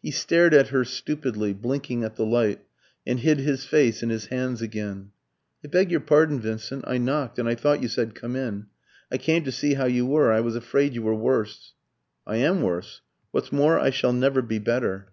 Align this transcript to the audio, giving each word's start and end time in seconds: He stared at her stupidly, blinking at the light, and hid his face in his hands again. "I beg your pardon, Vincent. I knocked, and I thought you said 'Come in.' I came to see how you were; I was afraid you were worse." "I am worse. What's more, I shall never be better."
He 0.00 0.12
stared 0.12 0.54
at 0.54 0.68
her 0.68 0.84
stupidly, 0.84 1.52
blinking 1.52 2.04
at 2.04 2.14
the 2.14 2.24
light, 2.24 2.60
and 3.04 3.18
hid 3.18 3.38
his 3.40 3.64
face 3.64 4.00
in 4.00 4.10
his 4.10 4.26
hands 4.26 4.62
again. 4.62 5.10
"I 5.64 5.66
beg 5.66 5.90
your 5.90 5.98
pardon, 5.98 6.38
Vincent. 6.38 6.84
I 6.86 6.98
knocked, 6.98 7.36
and 7.40 7.48
I 7.48 7.56
thought 7.56 7.82
you 7.82 7.88
said 7.88 8.14
'Come 8.14 8.36
in.' 8.36 8.66
I 9.10 9.18
came 9.18 9.42
to 9.42 9.50
see 9.50 9.74
how 9.74 9.86
you 9.86 10.06
were; 10.06 10.30
I 10.30 10.38
was 10.38 10.54
afraid 10.54 10.94
you 10.94 11.02
were 11.02 11.16
worse." 11.16 11.72
"I 12.28 12.36
am 12.36 12.62
worse. 12.62 13.00
What's 13.32 13.50
more, 13.50 13.76
I 13.76 13.90
shall 13.90 14.12
never 14.12 14.40
be 14.40 14.60
better." 14.60 15.12